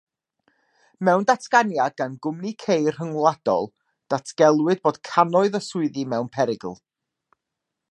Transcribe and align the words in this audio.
Mewn 1.09 1.25
datganiad 1.31 1.95
gan 2.01 2.15
gwmni 2.27 2.53
ceir 2.63 2.97
rhyngwladol, 2.97 3.69
datgelwyd 4.15 4.83
bod 4.89 4.99
cannoedd 5.11 5.61
o 5.63 5.65
swyddi 5.67 6.07
mewn 6.15 6.33
perygl. 6.39 6.75